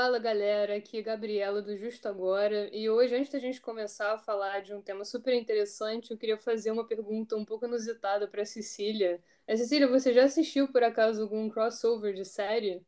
[0.00, 4.18] Fala galera, aqui é Gabriela do Justo Agora e hoje, antes da gente começar a
[4.18, 8.46] falar de um tema super interessante, eu queria fazer uma pergunta um pouco inusitada para
[8.46, 9.22] Cecília.
[9.46, 12.82] A Cecília, você já assistiu por acaso algum crossover de série?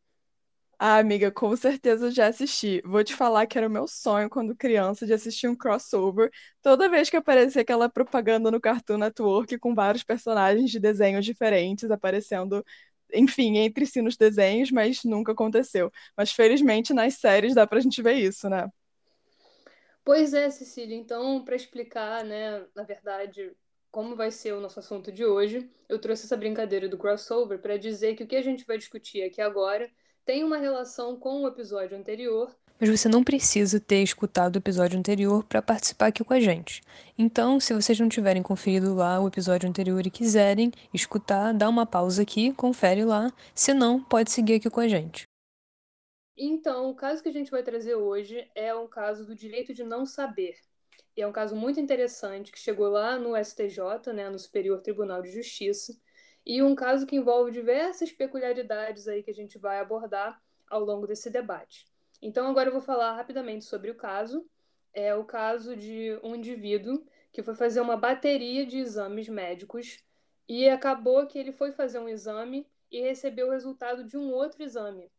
[0.79, 2.83] Ah, amiga, com certeza já assisti.
[2.85, 6.29] Vou te falar que era o meu sonho quando criança de assistir um crossover.
[6.61, 11.89] Toda vez que aparecia aquela propaganda no Cartoon Network com vários personagens de desenhos diferentes
[11.89, 12.65] aparecendo,
[13.13, 15.91] enfim, entre si nos desenhos, mas nunca aconteceu.
[16.17, 18.69] Mas felizmente nas séries dá pra gente ver isso, né?
[20.05, 20.97] Pois é, Cecília.
[20.97, 23.53] Então, para explicar, né, na verdade,
[23.91, 27.77] como vai ser o nosso assunto de hoje, eu trouxe essa brincadeira do crossover para
[27.77, 29.91] dizer que o que a gente vai discutir aqui agora
[30.25, 32.57] tem uma relação com o episódio anterior.
[32.81, 36.83] Mas você não precisa ter escutado o episódio anterior para participar aqui com a gente.
[37.17, 41.87] Então, se vocês não tiverem conferido lá o episódio anterior e quiserem escutar, dá uma
[41.87, 43.33] pausa aqui, confere lá.
[43.55, 45.25] Se não, pode seguir aqui com a gente.
[46.37, 49.85] Então, o caso que a gente vai trazer hoje é um caso do direito de
[49.85, 50.57] não saber.
[51.17, 55.21] E é um caso muito interessante que chegou lá no STJ, né, no Superior Tribunal
[55.21, 55.95] de Justiça,
[56.45, 61.07] e um caso que envolve diversas peculiaridades aí que a gente vai abordar ao longo
[61.07, 61.92] desse debate.
[62.23, 64.49] Então, agora eu vou falar rapidamente sobre o caso.
[64.95, 69.99] É o caso de um indivíduo que foi fazer uma bateria de exames médicos
[70.49, 74.63] e acabou que ele foi fazer um exame e recebeu o resultado de um outro
[74.63, 75.11] exame.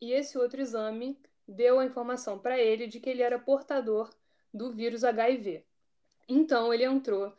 [0.00, 4.10] E esse outro exame deu a informação para ele de que ele era portador
[4.54, 5.64] do vírus HIV.
[6.28, 7.32] Então, ele entrou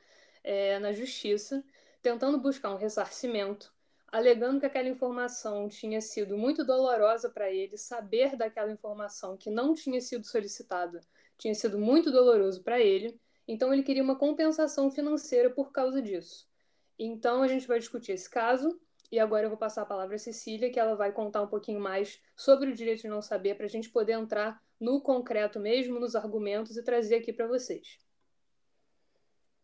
[0.44, 1.64] é, na justiça
[2.02, 3.74] tentando buscar um ressarcimento,
[4.12, 9.74] alegando que aquela informação tinha sido muito dolorosa para ele, saber daquela informação que não
[9.74, 11.02] tinha sido solicitada
[11.38, 16.48] tinha sido muito doloroso para ele, então ele queria uma compensação financeira por causa disso.
[16.98, 18.80] Então a gente vai discutir esse caso.
[19.10, 21.80] E agora eu vou passar a palavra a Cecília, que ela vai contar um pouquinho
[21.80, 25.98] mais sobre o direito de não saber, para a gente poder entrar no concreto mesmo,
[25.98, 28.00] nos argumentos e trazer aqui para vocês.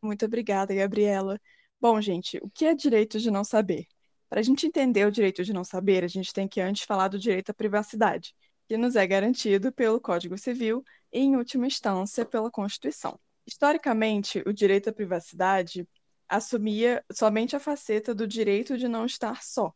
[0.02, 1.38] Muito obrigada, Gabriela.
[1.82, 3.86] Bom, gente, o que é direito de não saber?
[4.34, 7.08] Para a gente entender o direito de não saber, a gente tem que antes falar
[7.08, 8.34] do direito à privacidade,
[8.68, 13.20] que nos é garantido pelo Código Civil e, em última instância, pela Constituição.
[13.46, 15.88] Historicamente, o direito à privacidade
[16.28, 19.72] assumia somente a faceta do direito de não estar só,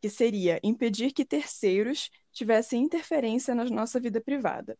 [0.00, 4.76] que seria impedir que terceiros tivessem interferência na nossa vida privada.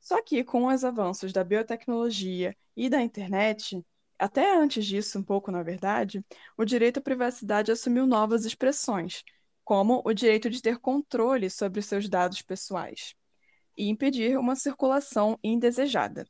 [0.00, 3.84] Só que, com os avanços da biotecnologia e da internet,
[4.18, 6.24] até antes disso, um pouco na verdade,
[6.56, 9.22] o direito à privacidade assumiu novas expressões,
[9.64, 13.14] como o direito de ter controle sobre seus dados pessoais
[13.76, 16.26] e impedir uma circulação indesejada.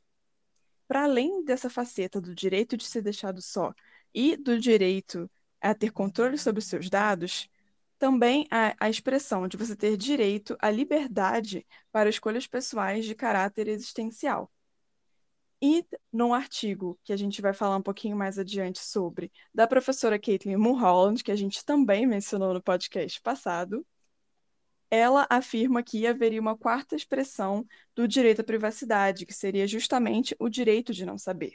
[0.87, 3.73] Para além dessa faceta do direito de ser deixado só
[4.13, 5.29] e do direito
[5.61, 7.49] a ter controle sobre seus dados,
[7.97, 13.67] também há a expressão de você ter direito à liberdade para escolhas pessoais de caráter
[13.67, 14.51] existencial
[15.61, 20.17] e num artigo que a gente vai falar um pouquinho mais adiante sobre, da professora
[20.17, 23.85] Caitlin Mulholland, que a gente também mencionou no podcast passado,
[24.89, 27.65] ela afirma que haveria uma quarta expressão
[27.95, 31.53] do direito à privacidade, que seria justamente o direito de não saber.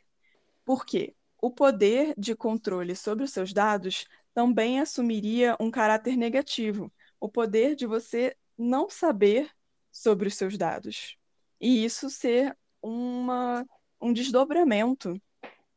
[0.65, 1.17] Por quê?
[1.41, 7.75] O poder de controle sobre os seus dados também assumiria um caráter negativo, o poder
[7.75, 9.51] de você não saber
[9.91, 11.17] sobre os seus dados.
[11.61, 13.67] E isso ser uma
[14.01, 15.21] um desdobramento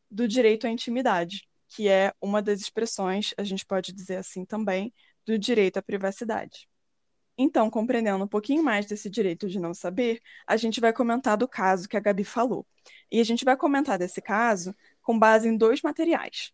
[0.10, 4.94] do direito à intimidade, que é uma das expressões, a gente pode dizer assim também,
[5.26, 6.68] do direito à privacidade.
[7.38, 11.48] Então, compreendendo um pouquinho mais desse direito de não saber, a gente vai comentar do
[11.48, 12.66] caso que a Gabi falou.
[13.12, 16.52] E a gente vai comentar desse caso com base em dois materiais.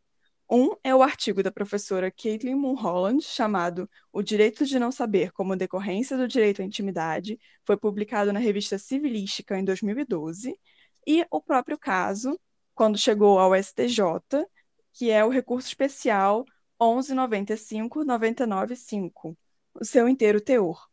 [0.49, 5.55] Um é o artigo da professora Caitlin Mulholland, chamado O Direito de Não Saber como
[5.55, 10.59] Decorrência do Direito à Intimidade, foi publicado na revista Civilística em 2012,
[11.05, 12.39] e o próprio caso,
[12.73, 14.45] quando chegou ao STJ,
[14.93, 16.45] que é o recurso especial
[16.79, 19.37] 1195-995,
[19.73, 20.87] o seu inteiro teor.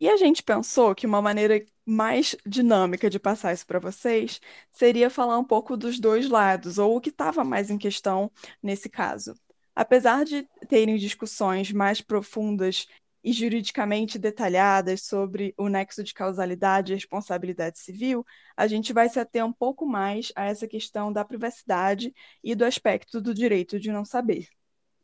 [0.00, 4.40] E a gente pensou que uma maneira mais dinâmica de passar isso para vocês
[4.72, 8.30] seria falar um pouco dos dois lados, ou o que estava mais em questão
[8.62, 9.34] nesse caso.
[9.74, 12.86] Apesar de terem discussões mais profundas
[13.22, 18.24] e juridicamente detalhadas sobre o nexo de causalidade e responsabilidade civil,
[18.56, 22.64] a gente vai se ater um pouco mais a essa questão da privacidade e do
[22.64, 24.48] aspecto do direito de não saber.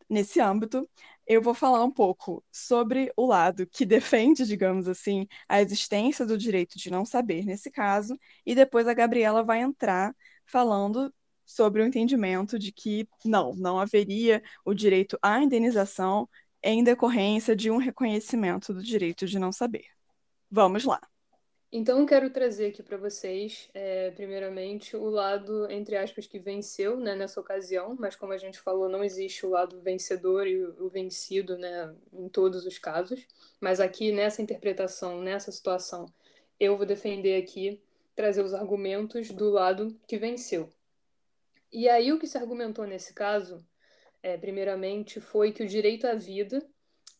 [0.08, 0.88] Nesse âmbito,
[1.26, 6.38] eu vou falar um pouco sobre o lado que defende, digamos assim, a existência do
[6.38, 10.14] direito de não saber nesse caso, e depois a Gabriela vai entrar
[10.46, 11.12] falando
[11.44, 16.28] sobre o entendimento de que não, não haveria o direito à indenização
[16.62, 19.86] em decorrência de um reconhecimento do direito de não saber.
[20.50, 21.00] Vamos lá.
[21.72, 27.14] Então, quero trazer aqui para vocês, é, primeiramente, o lado, entre aspas, que venceu né,
[27.16, 31.58] nessa ocasião, mas como a gente falou, não existe o lado vencedor e o vencido
[31.58, 33.26] né, em todos os casos.
[33.60, 36.06] Mas aqui, nessa interpretação, nessa situação,
[36.58, 37.80] eu vou defender aqui,
[38.14, 40.70] trazer os argumentos do lado que venceu.
[41.72, 43.62] E aí, o que se argumentou nesse caso,
[44.26, 46.66] é, primeiramente, foi que o direito à vida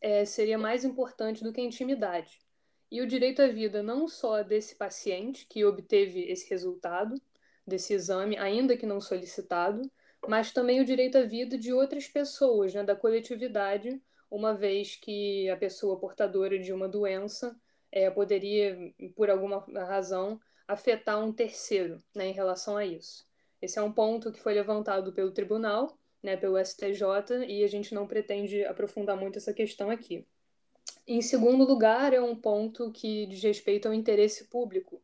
[0.01, 2.39] é, seria mais importante do que a intimidade
[2.91, 7.15] e o direito à vida não só desse paciente que obteve esse resultado
[7.67, 9.83] desse exame, ainda que não solicitado,
[10.27, 14.01] mas também o direito à vida de outras pessoas, né, da coletividade,
[14.31, 17.57] uma vez que a pessoa portadora de uma doença
[17.91, 23.27] é, poderia, por alguma razão, afetar um terceiro né, em relação a isso.
[23.61, 27.95] Esse é um ponto que foi levantado pelo tribunal, né, pelo STJ, e a gente
[27.95, 30.27] não pretende aprofundar muito essa questão aqui.
[31.07, 35.01] Em segundo lugar, é um ponto que diz respeito ao interesse público,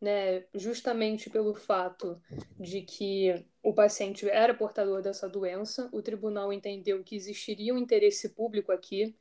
[0.00, 0.44] né?
[0.52, 2.20] justamente pelo fato
[2.58, 8.30] de que o paciente era portador dessa doença, o tribunal entendeu que existiria um interesse
[8.30, 9.16] público aqui,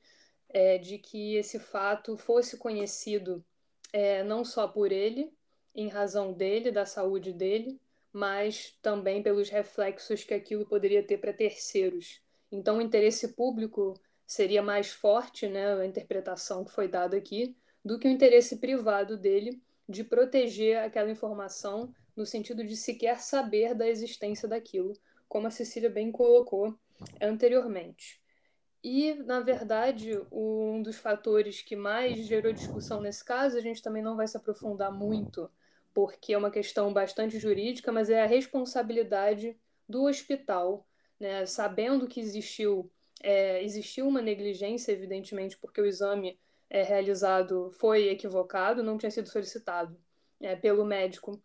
[0.49, 3.45] é, de que esse fato fosse conhecido
[3.93, 5.31] é, não só por ele,
[5.75, 7.79] em razão dele, da saúde dele,
[8.11, 12.21] mas também pelos reflexos que aquilo poderia ter para terceiros.
[12.51, 13.93] Então, o interesse público
[14.25, 19.17] seria mais forte, né, a interpretação que foi dada aqui, do que o interesse privado
[19.17, 24.93] dele de proteger aquela informação no sentido de sequer saber da existência daquilo,
[25.27, 26.77] como a Cecília bem colocou
[27.21, 28.21] anteriormente.
[28.83, 34.01] E, na verdade, um dos fatores que mais gerou discussão nesse caso, a gente também
[34.01, 35.49] não vai se aprofundar muito,
[35.93, 39.57] porque é uma questão bastante jurídica, mas é a responsabilidade
[39.87, 40.85] do hospital,
[41.19, 42.89] né, sabendo que existiu
[43.21, 46.39] é, existiu uma negligência, evidentemente, porque o exame
[46.69, 49.99] é, realizado foi equivocado, não tinha sido solicitado
[50.39, 51.41] é, pelo médico.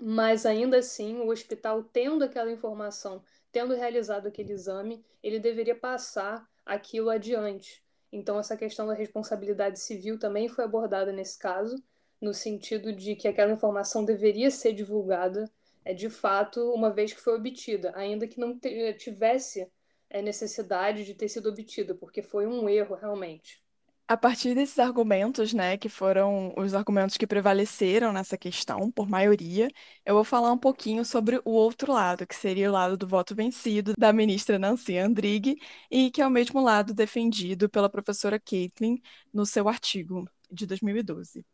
[0.00, 3.22] Mas ainda assim, o hospital, tendo aquela informação,
[3.52, 7.84] tendo realizado aquele exame, ele deveria passar aquilo adiante.
[8.10, 11.76] Então, essa questão da responsabilidade civil também foi abordada nesse caso,
[12.20, 15.50] no sentido de que aquela informação deveria ser divulgada,
[15.84, 18.58] é, de fato, uma vez que foi obtida, ainda que não
[18.98, 19.70] tivesse
[20.08, 23.62] é necessidade de ter sido obtida, porque foi um erro realmente.
[24.08, 29.68] A partir desses argumentos, né, que foram os argumentos que prevaleceram nessa questão, por maioria,
[30.04, 33.34] eu vou falar um pouquinho sobre o outro lado, que seria o lado do voto
[33.34, 35.56] vencido da ministra Nancy Andrighi,
[35.90, 39.00] e que é o mesmo lado defendido pela professora Caitlin
[39.34, 41.44] no seu artigo de 2012.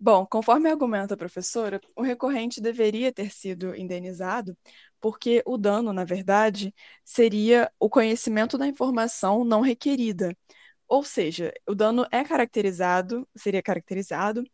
[0.00, 4.56] Bom, conforme argumenta a professora, o recorrente deveria ter sido indenizado
[5.00, 6.72] porque o dano, na verdade,
[7.04, 10.36] seria o conhecimento da informação não requerida.
[10.88, 14.44] Ou seja, o dano é caracterizado, seria caracterizado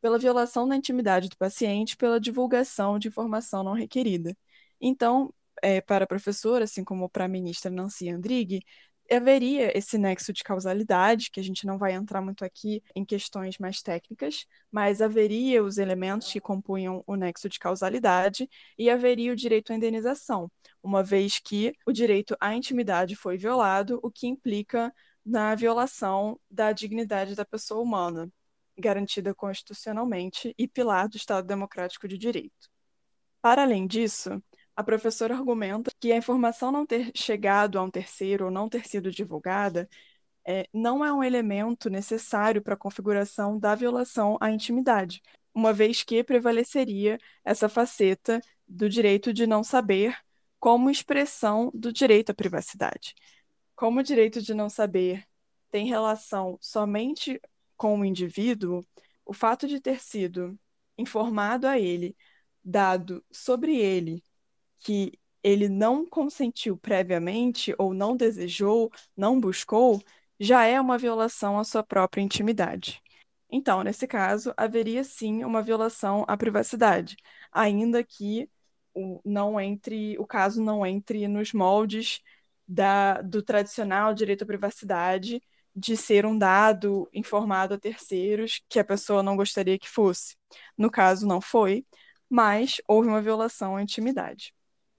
[0.00, 4.36] pela violação da intimidade do paciente pela divulgação de informação não requerida.
[4.80, 8.62] Então, é, para a professora, assim como para a ministra Nancy Andrighi,
[9.10, 13.58] haveria esse nexo de causalidade, que a gente não vai entrar muito aqui em questões
[13.58, 18.48] mais técnicas, mas haveria os elementos que compunham o nexo de causalidade
[18.78, 20.50] e haveria o direito à indenização,
[20.82, 24.92] uma vez que o direito à intimidade foi violado, o que implica
[25.24, 28.30] na violação da dignidade da pessoa humana,
[28.78, 32.68] garantida constitucionalmente e pilar do Estado Democrático de Direito.
[33.40, 34.42] Para além disso,
[34.76, 38.86] a professora argumenta que a informação não ter chegado a um terceiro ou não ter
[38.86, 39.88] sido divulgada
[40.46, 45.22] é, não é um elemento necessário para a configuração da violação à intimidade,
[45.54, 50.16] uma vez que prevaleceria essa faceta do direito de não saber
[50.58, 53.14] como expressão do direito à privacidade.
[53.76, 55.24] Como o direito de não saber
[55.70, 57.40] tem relação somente
[57.76, 58.84] com o indivíduo,
[59.24, 60.58] o fato de ter sido
[60.98, 62.16] informado a ele,
[62.62, 64.22] dado sobre ele
[64.80, 65.12] que
[65.42, 70.02] ele não consentiu previamente ou não desejou, não buscou,
[70.40, 73.02] já é uma violação à sua própria intimidade.
[73.50, 77.16] Então, nesse caso, haveria sim uma violação à privacidade,
[77.52, 78.50] ainda que
[78.94, 82.20] o, não entre, o caso não entre nos moldes
[82.66, 85.42] da, do tradicional direito à privacidade
[85.76, 90.36] de ser um dado informado a terceiros que a pessoa não gostaria que fosse.
[90.78, 91.84] No caso, não foi,
[92.28, 94.54] mas houve uma violação à intimidade.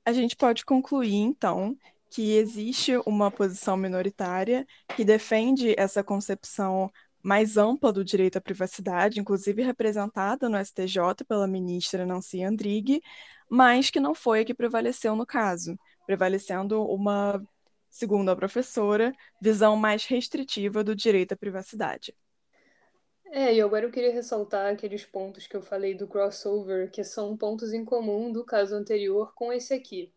[0.05, 1.75] A gente pode concluir, então,
[2.12, 6.91] que existe uma posição minoritária que defende essa concepção
[7.24, 13.01] mais ampla do direito à privacidade, inclusive representada no STJ pela ministra Nancy Andrighi,
[13.50, 17.43] mas que não foi a que prevaleceu no caso, prevalecendo uma,
[17.89, 22.13] segundo a professora, visão mais restritiva do direito à privacidade.
[23.32, 27.36] É, e agora eu queria ressaltar aqueles pontos que eu falei do crossover, que são
[27.36, 30.13] pontos em comum do caso anterior com esse aqui.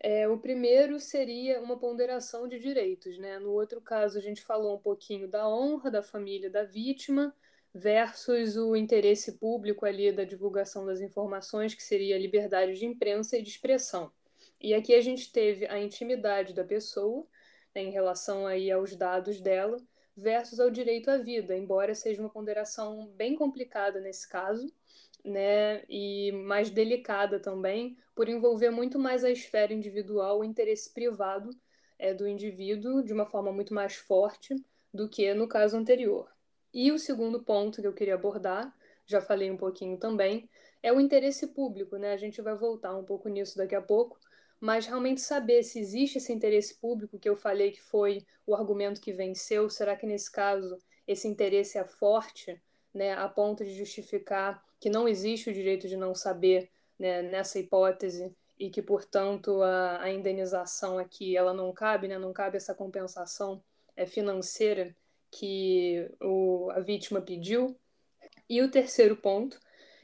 [0.00, 3.38] É, o primeiro seria uma ponderação de direitos, né?
[3.38, 7.34] No outro caso, a gente falou um pouquinho da honra da família da vítima
[7.72, 13.38] versus o interesse público ali da divulgação das informações, que seria a liberdade de imprensa
[13.38, 14.12] e de expressão.
[14.60, 17.26] E aqui a gente teve a intimidade da pessoa,
[17.74, 19.78] né, em relação aí aos dados dela,
[20.16, 24.72] versus ao direito à vida, embora seja uma ponderação bem complicada nesse caso,
[25.24, 31.50] né, e mais delicada também, por envolver muito mais a esfera individual, o interesse privado
[31.98, 34.54] é, do indivíduo de uma forma muito mais forte
[34.92, 36.30] do que no caso anterior.
[36.72, 38.74] E o segundo ponto que eu queria abordar,
[39.06, 40.48] já falei um pouquinho também,
[40.82, 42.12] é o interesse público, né?
[42.12, 44.18] A gente vai voltar um pouco nisso daqui a pouco,
[44.60, 49.00] mas realmente saber se existe esse interesse público que eu falei que foi o argumento
[49.00, 52.60] que venceu, será que nesse caso esse interesse é forte,
[52.92, 57.58] né, a ponto de justificar que não existe o direito de não saber né, nessa
[57.58, 62.74] hipótese e que, portanto, a, a, indenização aqui ela não cabe, né, não cabe essa
[62.74, 63.62] compensação
[63.96, 64.94] é, financeira
[65.30, 67.76] que o, a vítima pediu.
[68.48, 69.58] E o terceiro ponto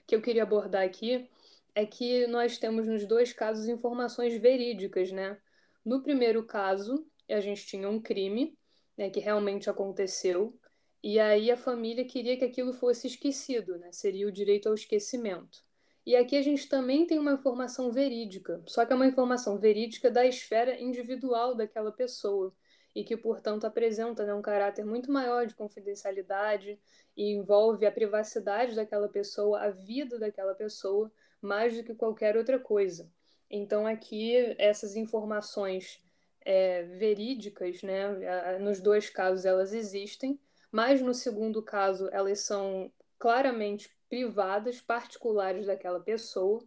[0.06, 1.28] que eu queria abordar aqui
[1.74, 5.38] é que nós temos nos dois casos informações verídicas, né?
[5.84, 8.56] No primeiro caso, a gente tinha um crime,
[8.96, 10.58] né, que realmente aconteceu,
[11.02, 13.90] e aí a família queria que aquilo fosse esquecido, né?
[13.92, 15.64] Seria o direito ao esquecimento.
[16.04, 20.10] E aqui a gente também tem uma informação verídica, só que é uma informação verídica
[20.10, 22.54] da esfera individual daquela pessoa
[22.94, 26.78] e que, portanto, apresenta né, um caráter muito maior de confidencialidade
[27.16, 31.10] e envolve a privacidade daquela pessoa, a vida daquela pessoa,
[31.40, 33.10] mais do que qualquer outra coisa.
[33.50, 36.00] Então, aqui, essas informações
[36.44, 40.38] é, verídicas, né, nos dois casos elas existem,
[40.70, 46.62] mas no segundo caso elas são claramente privadas, particulares daquela pessoa,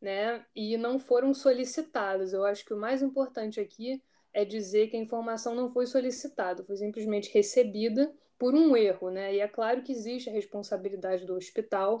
[0.00, 2.32] né, e não foram solicitadas.
[2.32, 6.62] Eu acho que o mais importante aqui é dizer que a informação não foi solicitada,
[6.62, 9.34] foi simplesmente recebida por um erro, né?
[9.34, 12.00] E é claro que existe a responsabilidade do hospital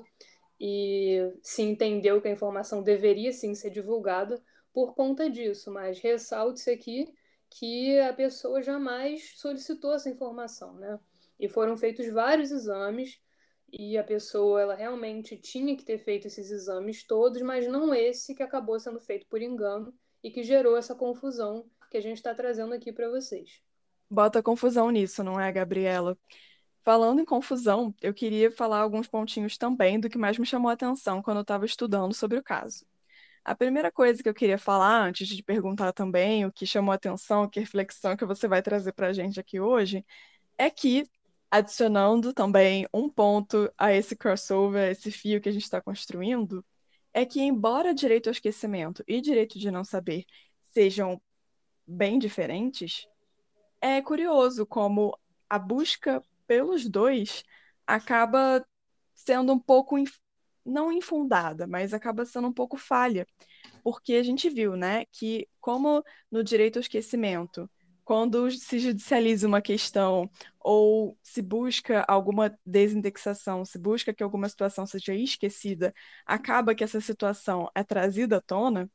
[0.60, 6.70] e se entendeu que a informação deveria sim ser divulgada por conta disso, mas ressalte-se
[6.70, 7.12] aqui
[7.50, 10.98] que a pessoa jamais solicitou essa informação, né?
[11.38, 13.18] E foram feitos vários exames
[13.72, 18.34] e a pessoa ela realmente tinha que ter feito esses exames todos, mas não esse
[18.34, 22.34] que acabou sendo feito por engano e que gerou essa confusão que a gente está
[22.34, 23.62] trazendo aqui para vocês.
[24.10, 26.16] Bota confusão nisso, não é, Gabriela?
[26.88, 30.72] Falando em confusão, eu queria falar alguns pontinhos também do que mais me chamou a
[30.72, 32.86] atenção quando eu estava estudando sobre o caso.
[33.44, 36.94] A primeira coisa que eu queria falar, antes de perguntar também o que chamou a
[36.94, 40.02] atenção, que reflexão que você vai trazer para a gente aqui hoje,
[40.56, 41.04] é que,
[41.50, 46.64] adicionando também um ponto a esse crossover, esse fio que a gente está construindo,
[47.12, 50.24] é que, embora direito ao esquecimento e direito de não saber
[50.70, 51.20] sejam
[51.86, 53.06] bem diferentes,
[53.78, 55.14] é curioso como
[55.50, 57.44] a busca pelos dois
[57.86, 58.66] acaba
[59.14, 59.96] sendo um pouco,
[60.66, 63.26] não infundada, mas acaba sendo um pouco falha,
[63.84, 67.70] porque a gente viu, né, que como no direito ao esquecimento,
[68.04, 74.86] quando se judicializa uma questão ou se busca alguma desindexação, se busca que alguma situação
[74.86, 75.94] seja esquecida,
[76.26, 78.90] acaba que essa situação é trazida à tona,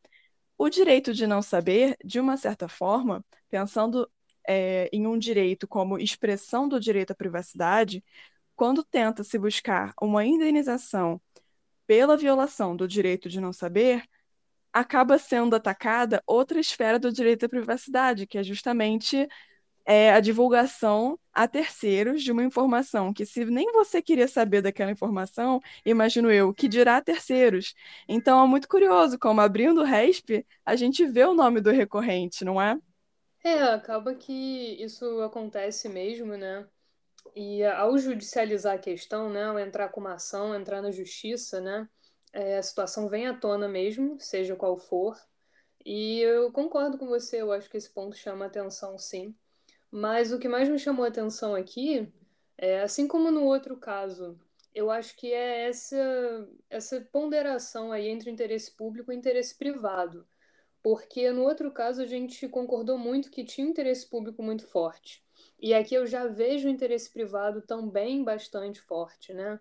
[0.58, 4.10] o direito de não saber, de uma certa forma, pensando
[4.48, 8.04] é, em um direito como expressão do direito à privacidade,
[8.56, 11.22] quando tenta se buscar uma indenização
[11.88, 14.04] pela violação do direito de não saber,
[14.72, 19.28] acaba sendo atacada outra esfera do direito à privacidade, que é justamente
[19.86, 24.92] é, a divulgação a terceiros de uma informação que, se nem você queria saber daquela
[24.92, 27.74] informação, imagino eu, que dirá a terceiros.
[28.08, 32.46] Então é muito curioso como, abrindo o RESP, a gente vê o nome do recorrente,
[32.46, 32.78] não é?
[33.44, 34.32] É, acaba que
[34.82, 36.68] isso acontece mesmo, né?
[37.36, 41.90] E ao judicializar a questão, né, ao entrar com uma ação, entrar na justiça, né,
[42.34, 45.18] é, a situação vem à tona mesmo, seja qual for.
[45.86, 49.36] E eu concordo com você, eu acho que esse ponto chama atenção, sim.
[49.92, 52.12] Mas o que mais me chamou atenção aqui,
[52.58, 54.40] é, assim como no outro caso,
[54.74, 60.28] eu acho que é essa, essa ponderação aí entre interesse público e interesse privado
[60.84, 65.24] porque no outro caso a gente concordou muito que tinha interesse público muito forte.
[65.60, 69.60] E aqui eu já vejo o interesse privado também bastante forte, né?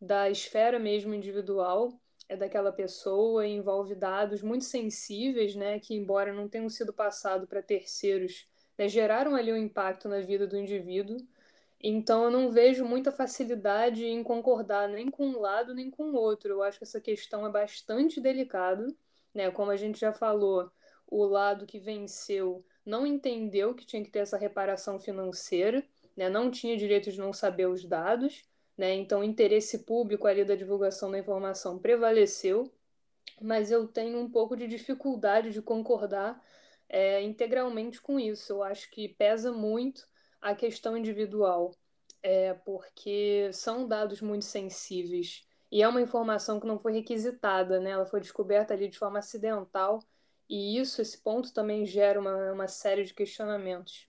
[0.00, 1.92] Da esfera mesmo individual,
[2.28, 5.78] é daquela pessoa, envolve dados muito sensíveis, né?
[5.78, 10.46] Que, embora não tenham sido passados para terceiros, né, geraram ali um impacto na vida
[10.46, 11.16] do indivíduo.
[11.80, 16.16] Então, eu não vejo muita facilidade em concordar nem com um lado nem com o
[16.16, 16.50] outro.
[16.52, 18.88] Eu acho que essa questão é bastante delicada,
[19.36, 19.50] né?
[19.50, 20.70] Como a gente já falou,
[21.06, 26.30] o lado que venceu não entendeu que tinha que ter essa reparação financeira, né?
[26.30, 28.44] Não tinha direito de não saber os dados,
[28.76, 28.94] né?
[28.94, 32.72] Então, o interesse público ali da divulgação da informação prevaleceu,
[33.40, 36.42] mas eu tenho um pouco de dificuldade de concordar
[36.88, 38.54] é, integralmente com isso.
[38.54, 40.06] Eu acho que pesa muito
[40.40, 41.74] a questão individual,
[42.22, 47.90] é, porque são dados muito sensíveis e é uma informação que não foi requisitada, né?
[47.90, 50.00] Ela foi descoberta ali de forma acidental
[50.48, 54.08] e isso, esse ponto também gera uma, uma série de questionamentos.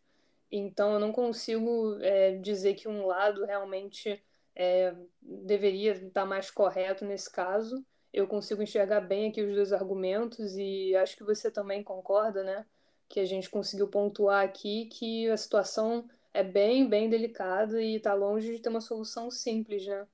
[0.52, 4.24] Então, eu não consigo é, dizer que um lado realmente
[4.56, 7.84] é, deveria estar mais correto nesse caso.
[8.14, 12.66] Eu consigo enxergar bem aqui os dois argumentos e acho que você também concorda, né?
[13.10, 18.14] Que a gente conseguiu pontuar aqui que a situação é bem, bem delicada e está
[18.14, 20.08] longe de ter uma solução simples, né?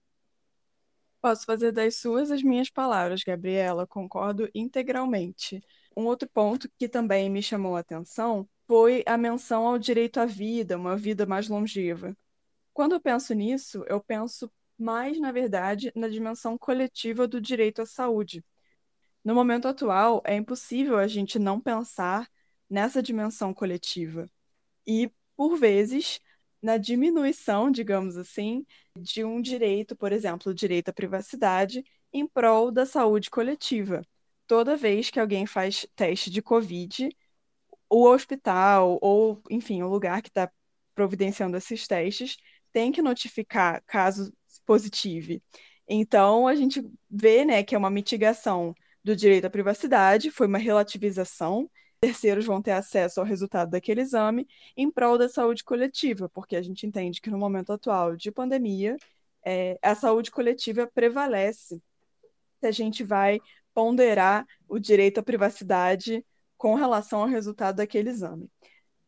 [1.24, 5.64] Posso fazer das suas as minhas palavras, Gabriela, concordo integralmente.
[5.96, 10.26] Um outro ponto que também me chamou a atenção foi a menção ao direito à
[10.26, 12.16] vida, uma vida mais longeva.
[12.74, 17.86] Quando eu penso nisso, eu penso mais, na verdade, na dimensão coletiva do direito à
[17.86, 18.44] saúde.
[19.24, 22.30] No momento atual, é impossível a gente não pensar
[22.70, 24.30] nessa dimensão coletiva.
[24.88, 26.20] E, por vezes,
[26.64, 28.66] na diminuição, digamos assim,
[28.98, 34.02] de um direito, por exemplo, o direito à privacidade, em prol da saúde coletiva.
[34.48, 37.10] Toda vez que alguém faz teste de Covid,
[37.90, 40.50] o hospital, ou, enfim, o lugar que está
[40.96, 42.38] providenciando esses testes,
[42.72, 44.34] tem que notificar caso
[44.66, 45.42] positivo.
[45.88, 50.58] Então, a gente vê né, que é uma mitigação do direito à privacidade, foi uma
[50.58, 51.70] relativização.
[52.04, 54.46] Terceiros vão ter acesso ao resultado daquele exame
[54.76, 58.98] em prol da saúde coletiva, porque a gente entende que no momento atual de pandemia,
[59.42, 61.82] é, a saúde coletiva prevalece
[62.60, 63.40] se a gente vai
[63.74, 66.26] ponderar o direito à privacidade
[66.58, 68.52] com relação ao resultado daquele exame.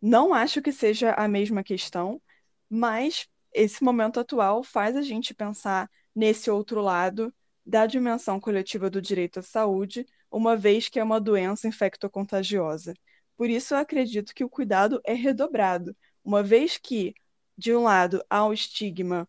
[0.02, 2.22] Não acho que seja a mesma questão,
[2.70, 7.34] mas esse momento atual faz a gente pensar nesse outro lado
[7.65, 12.93] da dimensão coletiva do direito à saúde, uma vez que é uma doença infectocontagiosa.
[13.38, 17.13] Por isso, eu acredito que o cuidado é redobrado, uma vez que,
[17.58, 19.28] de um lado, há um estigma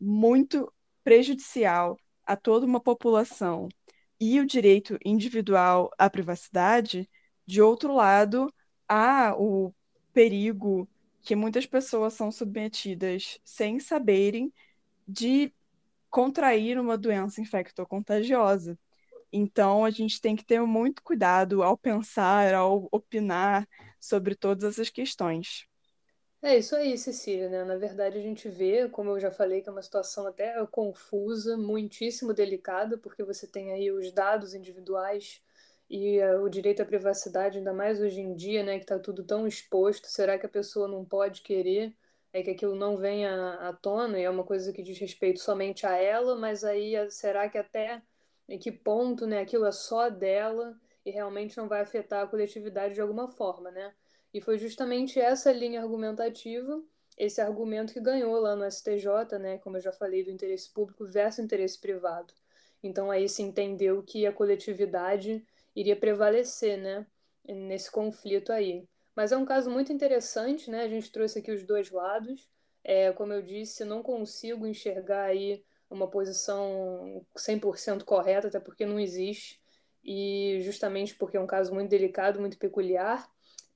[0.00, 3.68] muito prejudicial a toda uma população
[4.20, 7.08] e o direito individual à privacidade,
[7.46, 8.52] de outro lado,
[8.88, 9.74] há o
[10.12, 10.88] perigo
[11.22, 14.52] que muitas pessoas são submetidas sem saberem
[15.06, 15.52] de
[16.10, 18.78] contrair uma doença infectocontagiosa.
[19.36, 23.68] Então, a gente tem que ter muito cuidado ao pensar, ao opinar
[23.98, 25.66] sobre todas essas questões.
[26.40, 27.64] É isso aí, Cecília, né?
[27.64, 31.56] Na verdade, a gente vê, como eu já falei, que é uma situação até confusa,
[31.56, 35.42] muitíssimo delicada, porque você tem aí os dados individuais
[35.90, 39.24] e uh, o direito à privacidade, ainda mais hoje em dia, né, que está tudo
[39.24, 41.94] tão exposto, será que a pessoa não pode querer
[42.34, 45.86] é que aquilo não venha à tona e é uma coisa que diz respeito somente
[45.86, 48.02] a ela, mas aí eh, será que até
[48.48, 52.94] em que ponto, né, aquilo é só dela e realmente não vai afetar a coletividade
[52.94, 53.94] de alguma forma, né?
[54.32, 56.82] E foi justamente essa linha argumentativa,
[57.16, 61.06] esse argumento que ganhou lá no STJ, né, como eu já falei, do interesse público
[61.06, 62.34] versus interesse privado.
[62.82, 67.06] Então aí se entendeu que a coletividade iria prevalecer, né,
[67.46, 68.86] nesse conflito aí.
[69.14, 70.82] Mas é um caso muito interessante, né?
[70.82, 72.48] A gente trouxe aqui os dois lados.
[72.82, 78.98] É, como eu disse, não consigo enxergar aí uma posição 100% correta, até porque não
[78.98, 79.60] existe.
[80.04, 83.26] E justamente porque é um caso muito delicado, muito peculiar,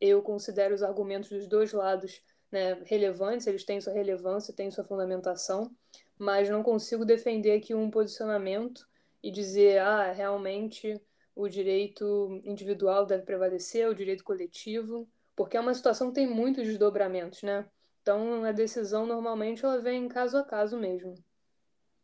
[0.00, 4.84] eu considero os argumentos dos dois lados né, relevantes, eles têm sua relevância, têm sua
[4.84, 5.70] fundamentação,
[6.18, 8.86] mas não consigo defender aqui um posicionamento
[9.22, 11.00] e dizer, ah, realmente
[11.34, 16.66] o direito individual deve prevalecer, o direito coletivo, porque é uma situação que tem muitos
[16.66, 17.68] desdobramentos, né?
[18.02, 21.14] Então a decisão normalmente ela vem caso a caso mesmo.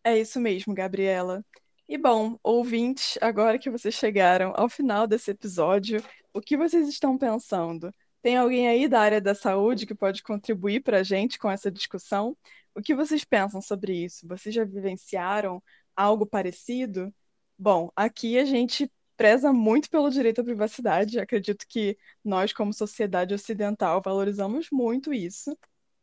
[0.04, 1.44] É isso mesmo, Gabriela.
[1.88, 7.16] E bom, ouvintes, agora que vocês chegaram ao final desse episódio, o que vocês estão
[7.18, 7.90] pensando?
[8.22, 11.70] Tem alguém aí da área da saúde que pode contribuir para a gente com essa
[11.70, 12.36] discussão?
[12.74, 14.26] O que vocês pensam sobre isso?
[14.26, 15.62] Vocês já vivenciaram
[15.96, 17.14] algo parecido?
[17.58, 21.20] Bom, aqui a gente preza muito pelo direito à privacidade.
[21.20, 25.56] Acredito que nós, como sociedade ocidental, valorizamos muito isso,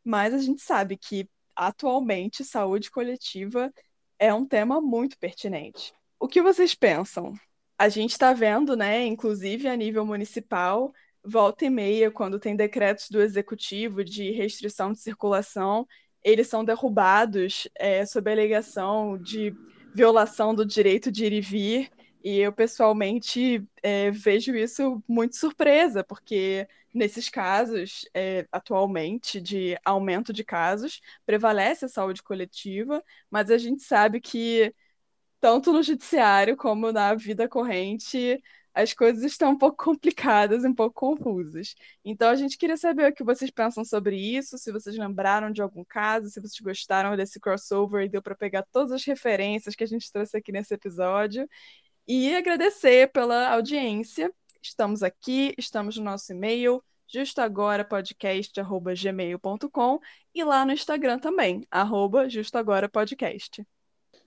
[0.03, 3.71] mas a gente sabe que atualmente saúde coletiva
[4.21, 5.91] é um tema muito pertinente.
[6.19, 7.33] O que vocês pensam?
[7.75, 13.09] A gente está vendo, né, inclusive a nível municipal, volta e meia, quando tem decretos
[13.09, 15.87] do executivo de restrição de circulação,
[16.23, 19.55] eles são derrubados é, sob a alegação de
[19.91, 21.89] violação do direito de ir e vir.
[22.23, 30.31] E eu, pessoalmente, é, vejo isso muito surpresa, porque nesses casos, é, atualmente, de aumento
[30.33, 34.73] de casos, prevalece a saúde coletiva, mas a gente sabe que,
[35.39, 38.41] tanto no judiciário como na vida corrente,
[38.73, 41.75] as coisas estão um pouco complicadas, um pouco confusas.
[42.05, 45.61] Então a gente queria saber o que vocês pensam sobre isso, se vocês lembraram de
[45.61, 49.83] algum caso, se vocês gostaram desse crossover e deu para pegar todas as referências que
[49.83, 51.47] a gente trouxe aqui nesse episódio.
[52.13, 54.29] E agradecer pela audiência.
[54.61, 59.99] Estamos aqui, estamos no nosso e-mail, justagorapodcast.gmail.com
[60.35, 63.65] e lá no Instagram também, arroba justagorapodcast.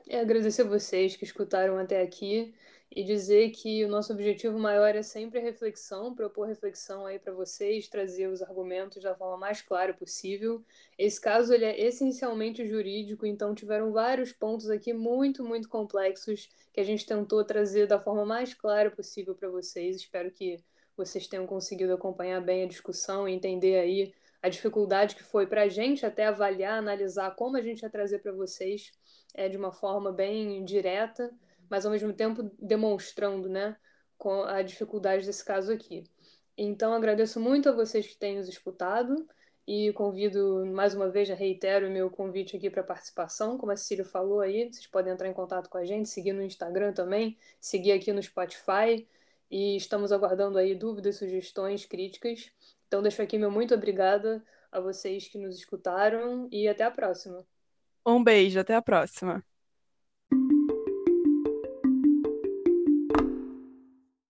[0.09, 2.55] É agradecer a vocês que escutaram até aqui
[2.95, 7.33] e dizer que o nosso objetivo maior é sempre a reflexão, propor reflexão aí para
[7.33, 10.65] vocês, trazer os argumentos da forma mais clara possível.
[10.97, 16.81] Esse caso ele é essencialmente jurídico, então tiveram vários pontos aqui muito, muito complexos que
[16.81, 19.97] a gente tentou trazer da forma mais clara possível para vocês.
[19.97, 20.63] Espero que
[20.97, 25.63] vocês tenham conseguido acompanhar bem a discussão e entender aí a dificuldade que foi para
[25.63, 28.93] a gente até avaliar, analisar como a gente ia trazer para vocês
[29.35, 31.29] é, de uma forma bem direta
[31.71, 33.77] mas ao mesmo tempo demonstrando, né,
[34.17, 36.05] com a dificuldade desse caso aqui.
[36.57, 39.27] Então, agradeço muito a vocês que têm nos escutado
[39.67, 43.57] e convido, mais uma vez, já reitero o meu convite aqui para participação.
[43.59, 46.43] Como a Cecília falou aí, vocês podem entrar em contato com a gente, seguir no
[46.43, 49.07] Instagram também, seguir aqui no Spotify
[49.51, 52.51] e estamos aguardando aí dúvidas, sugestões, críticas.
[52.87, 57.47] Então, deixo aqui meu muito obrigada a vocês que nos escutaram e até a próxima.
[58.07, 59.54] Um beijo, até a próxima.